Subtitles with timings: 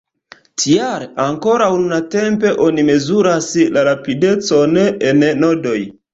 [0.61, 5.79] Tial ankoraŭ nuntempe oni mezuras la rapidecon en nodoj.